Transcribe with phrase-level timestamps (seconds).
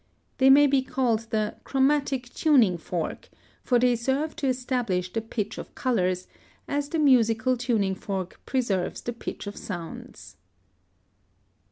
[0.39, 3.29] They may be called the CHROMATIC TUNING FORK,
[3.61, 6.25] for they serve to establish the pitch of colors,
[6.67, 10.37] as the musical tuning fork preserves the pitch of sounds.